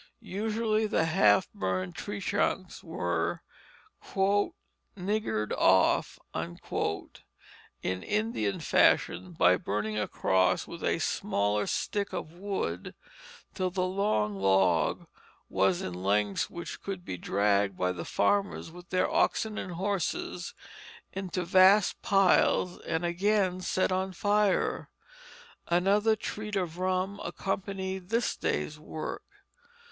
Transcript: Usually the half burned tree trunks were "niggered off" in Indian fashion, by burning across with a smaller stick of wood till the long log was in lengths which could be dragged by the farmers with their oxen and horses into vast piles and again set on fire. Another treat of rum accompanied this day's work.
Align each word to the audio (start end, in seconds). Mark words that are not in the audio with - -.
Usually 0.33 0.87
the 0.87 1.05
half 1.05 1.47
burned 1.53 1.93
tree 1.93 2.19
trunks 2.21 2.83
were 2.83 3.43
"niggered 4.97 5.51
off" 5.55 6.17
in 6.33 6.57
Indian 8.01 8.59
fashion, 8.61 9.33
by 9.33 9.57
burning 9.57 9.99
across 9.99 10.65
with 10.65 10.83
a 10.83 10.97
smaller 10.97 11.67
stick 11.67 12.13
of 12.13 12.33
wood 12.33 12.95
till 13.53 13.69
the 13.69 13.85
long 13.85 14.37
log 14.39 15.05
was 15.47 15.83
in 15.83 15.93
lengths 15.93 16.49
which 16.49 16.81
could 16.81 17.05
be 17.05 17.17
dragged 17.17 17.77
by 17.77 17.91
the 17.91 18.03
farmers 18.03 18.71
with 18.71 18.89
their 18.89 19.07
oxen 19.07 19.59
and 19.59 19.73
horses 19.73 20.55
into 21.13 21.43
vast 21.45 22.01
piles 22.01 22.79
and 22.79 23.05
again 23.05 23.61
set 23.61 23.91
on 23.91 24.13
fire. 24.13 24.89
Another 25.67 26.15
treat 26.15 26.55
of 26.55 26.79
rum 26.79 27.21
accompanied 27.23 28.09
this 28.09 28.35
day's 28.35 28.79
work. 28.79 29.21